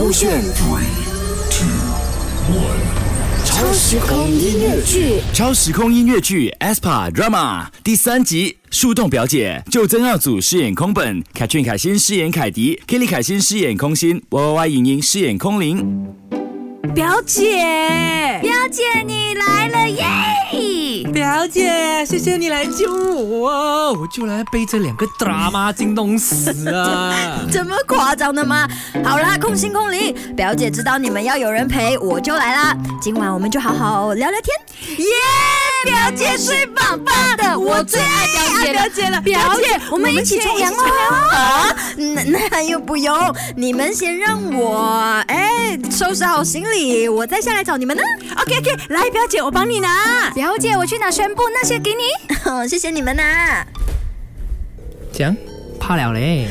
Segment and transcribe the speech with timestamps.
[0.00, 0.40] 勾选。
[3.44, 16.08] 超时空音乐剧，超时空音乐剧《aespa drama》第三集，树洞表姐，就曾耀祖饰演空本，凯俊凯欣饰演凯迪，Kelly 凯欣饰演空心，Y Y 莹莹饰演空灵。
[16.94, 20.06] 表姐，表姐你来了耶！
[21.12, 21.70] 表姐，
[22.04, 27.14] 谢谢你来救我，我就来被这两个 drama 惊动死啊！
[27.52, 28.66] 这么夸张的吗？
[29.04, 32.76] 好啦，空心空灵，表姐知道你们要有人陪，我就来啦。
[33.00, 34.98] 今晚我们就好好聊聊天。
[34.98, 35.06] 耶！
[35.84, 39.20] 表姐最棒棒的，我最爱表姐表姐了。
[39.20, 40.76] 表姐，我们一起冲凉哦！
[42.19, 43.13] 啊，那那又不用，
[43.55, 48.03] 你们先让我哎收拾好行李，我再下来找你们呢。
[48.41, 50.31] OK OK，来表姐，我帮你拿。
[50.33, 52.67] 表姐，我去拿宣布那些给你。
[52.67, 53.23] 谢谢你们呐、
[55.13, 55.35] 这样
[55.79, 56.47] 怕了嘞。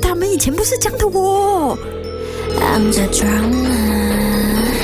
[0.00, 1.76] 他们以前不是这样的哦。
[2.58, 3.68] I'm the drama.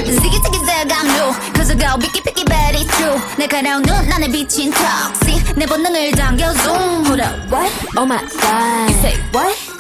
[0.05, 3.95] Ziggy ziggy zag I'm new Cause I go picky picky but it's true 날카로운 눈
[4.12, 7.73] 안에 비친 턱시 내 본능을 당겨 zoom Hold up what?
[7.97, 8.91] Oh my god.
[8.91, 9.76] You say what?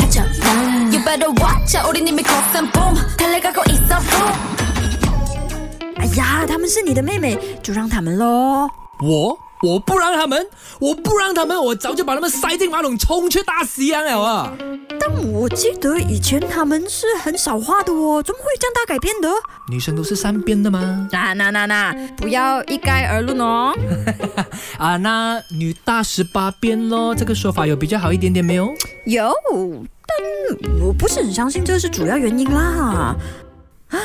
[0.46, 0.92] 하죠, 난.
[0.92, 4.32] You better watch out 우린 이미 crossing boom 달려가고 있어 boom
[5.96, 8.68] 哎呀，他们是你的妹妹，就让他们喽。
[9.00, 10.46] 我我不让他们，
[10.80, 14.52] 我不让他们，我早就把他们塞进马桶，冲去大西洋了啊！
[14.98, 19.28] 但我记得以前他们是很少话的哦，怎么会这样大改变的？
[19.68, 21.08] 女生都是善变的吗？
[21.12, 23.72] 那那那那，不要一概而论哦。
[24.78, 28.74] 啊，那女大十八变咯，这个说法有比较好一点点没有？
[29.06, 29.32] 有，
[30.17, 33.15] 但我不是很相信这是主要原因啦。
[33.89, 33.97] 啊，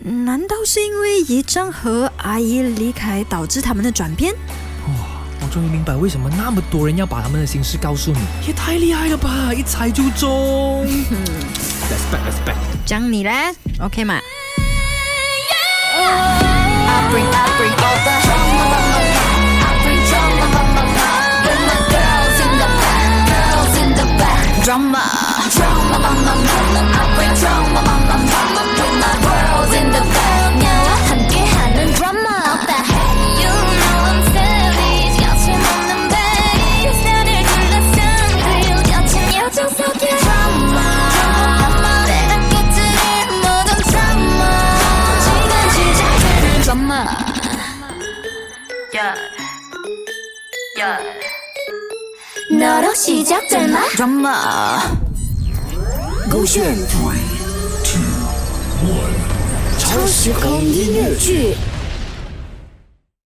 [0.00, 4.34] 难道是因为姨丈和阿姨离开导致他们的转变？
[5.40, 9.52] 我终于明白为什么那么多人要把他们的心事告诉你，也太厉害了吧！
[9.54, 10.84] 一猜就中。
[11.88, 12.56] respect respect。
[12.84, 13.30] 讲你嘞
[13.80, 14.18] ，OK 嘛？
[52.51, 54.79] 너로 시작될 말 drama
[56.29, 56.75] 勾选。
[59.77, 61.55] 超时空音乐剧